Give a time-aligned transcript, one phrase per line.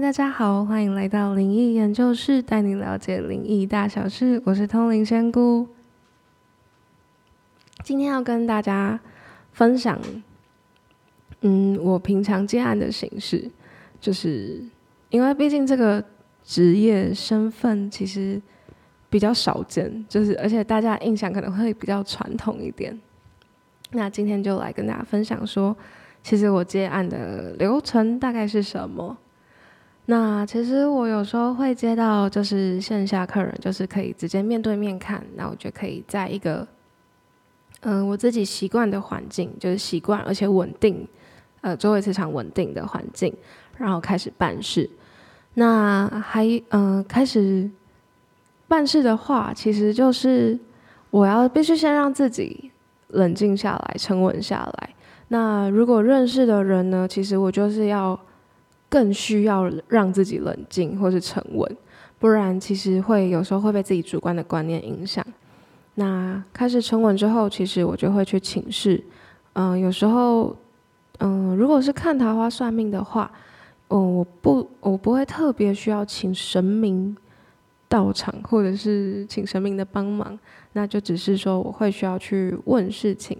[0.00, 4.40] 大家好，欢迎来到灵异研究室，带你了解灵异大小事。
[4.44, 5.66] 我是通灵仙姑，
[7.82, 9.00] 今天要跟大家
[9.52, 9.98] 分享，
[11.40, 13.50] 嗯，我平常接案的形式，
[13.98, 14.62] 就是
[15.08, 16.04] 因为毕竟这个
[16.44, 18.40] 职业身份其实
[19.08, 22.96] 比较少见，就是而且大家印象可能会比较传统一点。
[23.92, 25.74] 那今天就来跟大家分享说，
[26.22, 29.16] 其实我接案的流程大概是什么。
[30.08, 36.64] 那其实我有时候会接到就是线下客人，就是可以直接面对面看，那我就可以在一个，
[37.80, 41.08] 嗯，我自己习惯的环境，就是习惯而且稳定，
[41.60, 43.34] 呃，周围磁场稳定的环境，
[43.76, 44.88] 然后开始办事。
[45.54, 47.68] 那还嗯，开始
[48.68, 50.56] 办事的话，其实就是
[51.10, 52.70] 我要必须先让自己
[53.08, 54.90] 冷静下来，沉稳下来。
[55.26, 58.16] 那如果认识的人呢，其实我就是要。
[58.96, 61.76] 更需要让自己冷静或是沉稳，
[62.18, 65.22] 不然其实会有时候会被自己主观的观念影响。
[65.96, 69.04] 那开始沉稳之后，其实我就会去请示。
[69.52, 70.56] 嗯，有时候，
[71.18, 73.30] 嗯，如果是看桃花算命的话，
[73.88, 77.14] 嗯，我不，我不会特别需要请神明
[77.90, 80.38] 到场，或者是请神明的帮忙，
[80.72, 83.36] 那就只是说我会需要去问事情。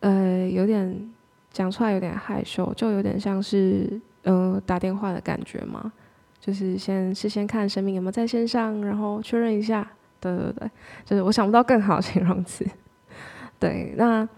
[0.00, 1.08] 呃，有点
[1.52, 4.00] 讲出来有点害羞，就有点像是。
[4.24, 5.92] 嗯，打电话的感觉吗？
[6.40, 9.88] 就是先事先看神明有没有在线上，然后确认一下。
[10.20, 10.70] 对对对，
[11.04, 12.64] 就是我想不到更好的形容词。
[13.58, 14.28] 对，那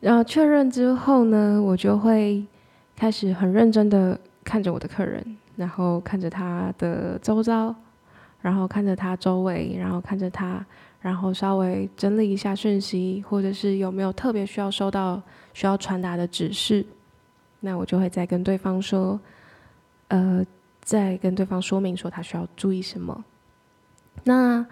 [0.00, 2.44] 然后确认之后呢，我就会
[2.96, 5.24] 开始很认真的看着我的客人，
[5.56, 7.74] 然后看着他的周遭，
[8.40, 10.64] 然后看着他周围，然后看着他，
[11.00, 16.84] 然后稍微整理一下讯息，或者是有没有特别需要收到需要传达的指示。
[17.64, 19.18] 那我就会再跟对方说，
[20.08, 20.44] 呃，
[20.82, 23.24] 再跟对方说明说他需要注意什么。
[24.24, 24.66] 那，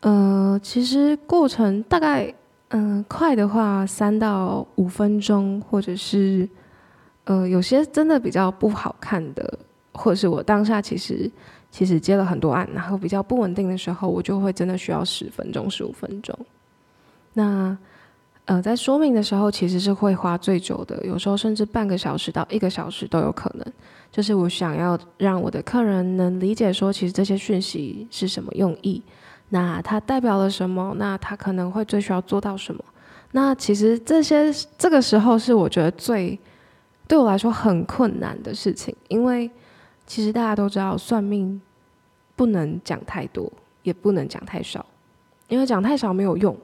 [0.00, 2.34] 呃，其实过程大概，
[2.70, 6.48] 嗯，快的话三到五分钟，或者是，
[7.24, 9.58] 呃，有些真的比较不好看的，
[9.92, 11.30] 或者是我当下其实
[11.70, 16.36] 其实接了很多案，然后比较不稳定的时候，我就会真的需要十分钟、十五分钟。
[17.34, 17.78] 那。
[18.48, 23.72] 呃，在说明的时候，其实是会花最久的，有时候甚至半个小时到一个小时都有可能。
[24.10, 29.02] 就是我想要让我的客人能理解说，其实这些讯息是什么用意，
[29.50, 32.82] 那它代表了什么，那他可能会最需要做到什么。
[33.32, 36.38] 那其实这些这个时候是我觉得最
[37.06, 39.50] 对我来说很困难的事情，因为
[40.06, 41.60] 其实大家都知道，算命
[42.34, 44.86] 不能讲太多，也不能讲太少，
[45.48, 46.56] 因为讲太少没有用。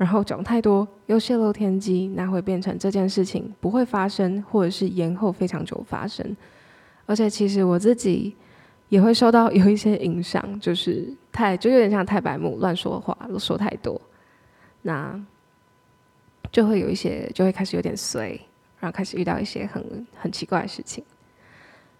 [0.00, 6.34] 然后讲太多又泄露天机，那会变成这件事情不会发生，或者是延后非常久发生。
[7.04, 8.34] 而且其实我自己
[8.88, 14.00] 也会受到有一些影响，就是太就有点像太白目，乱说话，说太多，
[14.80, 15.22] 那
[16.50, 18.28] 就会有一些就会开始有点衰，
[18.78, 21.04] 然后开始遇到一些很很奇怪的事情。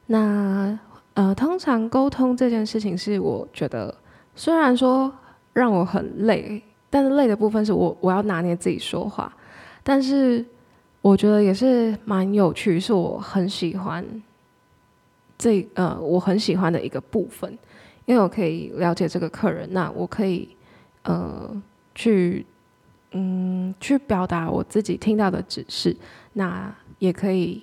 [0.06, 0.78] 那
[1.12, 3.94] 呃，通常沟通这件事情是我觉得
[4.34, 5.12] 虽然说
[5.52, 6.62] 让我很累。
[6.90, 9.32] 但是累的部分是我我要拿捏自己说话，
[9.82, 10.44] 但是
[11.00, 14.04] 我觉得也是蛮有趣，是我很喜欢
[15.38, 17.56] 这呃我很喜欢的一个部分，
[18.06, 20.48] 因为我可以了解这个客人，那我可以
[21.04, 21.50] 呃
[21.94, 22.44] 去
[23.12, 25.96] 嗯去表达我自己听到的指示，
[26.32, 27.62] 那也可以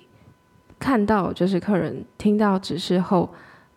[0.78, 3.28] 看到就是客人听到指示后，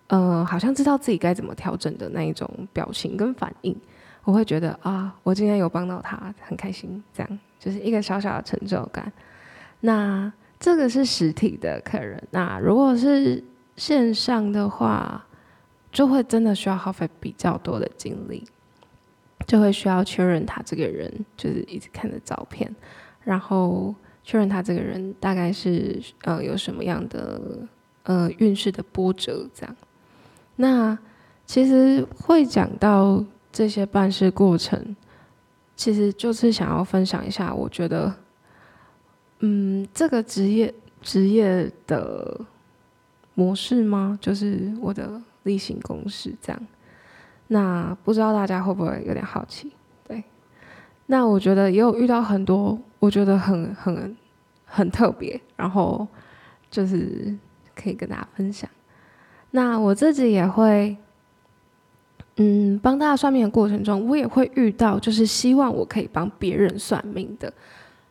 [0.08, 3.76] 呃好像知道自己该怎么调整的那一种表情跟反应。
[4.24, 7.04] 我会觉得啊，我今天有帮到他，很开心。
[7.12, 9.12] 这样就是一个小小的成就感。
[9.80, 13.44] 那这个是实体的客人，那如果是
[13.78, 15.26] 线上的话，
[15.92, 18.48] 就会真的需要耗费比较多的精力，
[19.48, 22.74] 就会需要确认他这个人，就是一直看着照片，
[23.24, 27.42] 然后确认他这个人大概是呃有什么样的
[28.04, 29.76] 呃运势的波折这样。
[30.58, 30.96] 那
[31.48, 33.26] 其实会讲到。
[33.52, 34.96] 这些办事过程，
[35.76, 38.14] 其实就是想要分享一下，我觉得，
[39.40, 42.40] 嗯，这个职业职业的
[43.34, 44.18] 模式吗？
[44.22, 46.68] 就是我的例行公事这样。
[47.48, 49.74] 那不知道大家会不会有点好奇？
[50.08, 50.24] 对，
[51.08, 54.16] 那我觉得也有遇到很多，我觉得很很
[54.64, 56.08] 很特别，然后
[56.70, 57.38] 就是
[57.76, 58.70] 可以跟大家分享。
[59.52, 60.96] 那我自己也会。
[62.38, 67.52] 嗯，帮大家算命的过程中，我也会遇到，就是希望我可以帮别人算命的。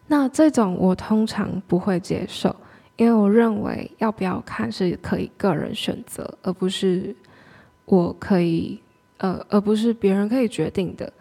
[0.08, 2.54] 那这种我通常不会接受，
[2.96, 7.14] 因为我认为要不要看是可以个人选择，而不是
[7.86, 8.78] 我可以
[9.18, 11.12] 呃，而不是别人可以决定的。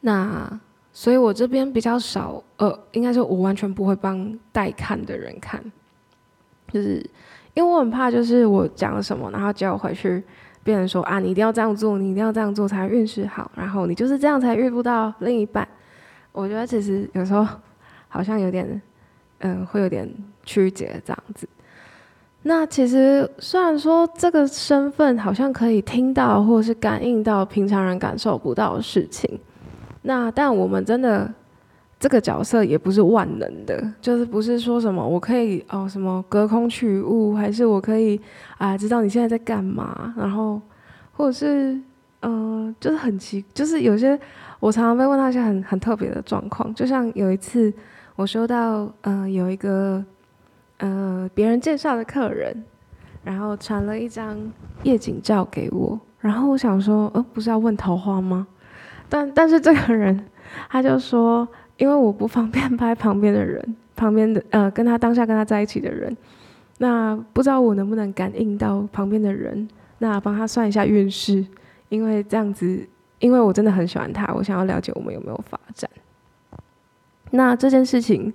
[0.00, 0.60] 那
[0.92, 5.62] 所以我这边比较少，呃，应该说我完全不会帮待看的人看，
[6.72, 7.04] 就是
[7.56, 10.22] 因为我很怕，就是我讲了什么，然后结果回去。
[10.62, 15.66] 别人说啊，你一定要这样做，你一定要这样做才运势好，然后你就是这样才遇不到另一半。
[16.32, 17.46] 我觉得其实有时候
[18.08, 18.82] 好像有点，
[19.38, 20.12] 嗯，会有点
[20.42, 21.48] 曲解这样子。
[22.42, 29.38] 那其实虽然说这个身份好像可以听到或是感应到平常人感受不到的事情，
[30.02, 31.32] 那但我们真的。
[31.98, 38.20] 这个角色也不是万能的，就是不是说什么我可以哦什么隔空取物，还是我可以
[38.58, 40.60] 啊知道你现在在干嘛，然后
[41.12, 41.80] 或者是
[42.20, 44.18] 嗯就是很奇，就是有些
[44.60, 47.72] 我常常被问到一些很很特别的状况，就像有一次
[48.14, 50.04] 我收到嗯有一个
[50.76, 52.62] 呃别人介绍的客人，
[53.24, 54.36] 然后传了一张
[54.82, 58.46] 夜景照给我，然后我想说呃不是要问桃花吗？
[59.08, 60.26] 但但是这个人
[60.68, 61.48] 他就说。
[61.78, 66.16] 因为我不方便 拍旁边的人，旁边的呃跟他当下跟他在一起的人，
[66.78, 69.68] 那不知道我能不能感应到旁边的人，
[69.98, 71.44] 那帮他算一下运势，
[71.88, 72.88] 因为这样子，
[73.18, 75.90] 因为我真的很喜欢他，我想要了解我们有没有发展。
[77.30, 78.32] 那这件事情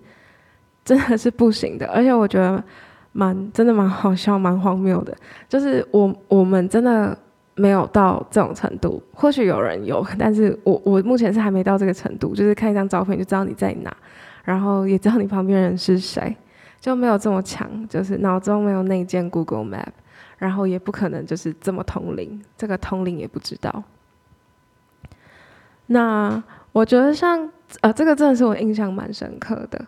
[0.84, 2.64] 真的是不行的，而且我觉得
[3.12, 5.16] 蛮真的蛮好笑，蛮荒谬的，
[5.50, 7.18] 就是我我们真的。
[7.56, 13.95] 没有到这种程度，或许有人有，但是我我目前是还没到这个程度，就是看一张照片就知道你在哪，
[14.44, 16.36] 然后也知道你旁边人是谁，
[16.80, 19.92] 就没有这么强，就是脑中没有内建 Google Map，
[20.38, 23.83] 然后也不可能就是这么通灵，这个通灵也不知道。
[25.88, 27.51] 那我觉得像
[27.81, 29.86] 呃这个真的是我印象蛮深刻的，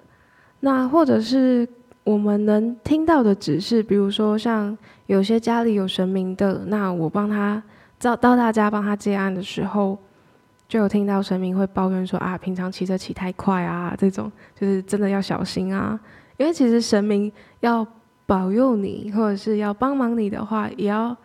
[0.59, 1.67] 那或者是。
[2.03, 4.77] 我们能听到的指示，比如说像
[5.07, 7.61] 有些家里有神明的，那我帮他
[7.99, 9.97] 到到大家帮他接案的时候，
[10.67, 15.99] 就有听到神明会抱怨说啊，平常骑车骑太快啊，这种就是真的要小心啊，
[16.37, 17.85] 因为其实神明要
[18.25, 21.15] 保佑你或者是要帮忙你的话，也要。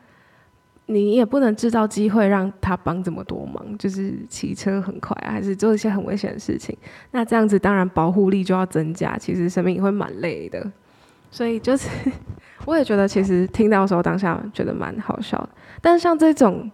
[0.91, 6.75] 你也不能制造机会让他帮这么多忙，就是骑车很快啊，还是做一些很危险的事情。
[7.11, 10.67] 那这样子当然保护力就要增加，其实生命也会蛮累的。
[11.31, 11.89] 所以就是，
[12.65, 15.49] 我也觉得其实听到的时候当下觉得蛮好笑的。
[15.83, 16.71] 但是像这种，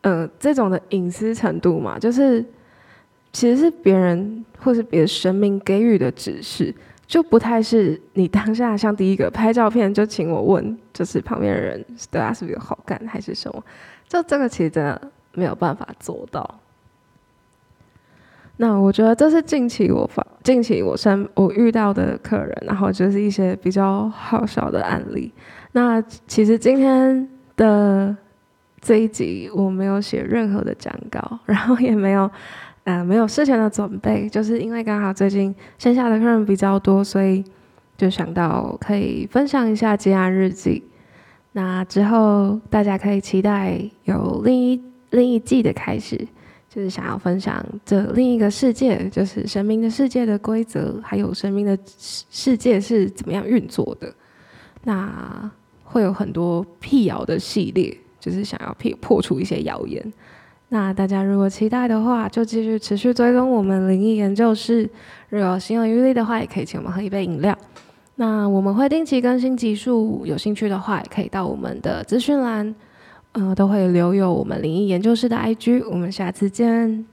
[0.00, 2.42] 呃，这种的隐私程度嘛，就是
[3.30, 6.74] 其实是别人或是别的神明给予的指示。
[7.10, 13.60] 就不太是你当下像第一个拍照片就请我问，就是旁边的人对他是不是有好感还是什么？
[14.06, 16.60] 就这个其实真的没有办法做到。
[18.58, 25.32] 那我觉得这是近期我发近期我身我遇到的客人，然后就是一些比较好笑的案例。
[25.72, 28.16] 那其实今天的
[28.80, 32.30] 这一集我没有写任何的讲稿，然后也没有。
[32.84, 37.44] 呃，没有事前的准备，就是因为刚好最近线下的客人比较多，所以
[37.96, 40.82] 就想到可以分享一下接案日记。
[41.52, 46.16] 那之后大家可以期待有另一另一季的开始，
[46.68, 54.12] 就是想要分享这另一个世界，就是神明的世界的规则，还有神明的世界是怎么样运作的。
[54.84, 55.50] 那
[55.84, 60.12] 会有很多辟谣的系列，就是想要辟破除一些谣言。
[60.72, 64.88] 那大家如果期待的话，就继续持续追踪我们灵异研究室。
[65.28, 67.56] 如果心有余力的话，也可以请我们喝一杯饮料。
[68.14, 72.72] 那我们会定期更新集数，有兴趣的话，也可以到我们的资讯栏，
[73.32, 75.84] 呃，都会留有我们灵异研究室的 IG。
[75.90, 77.04] 我们下次见。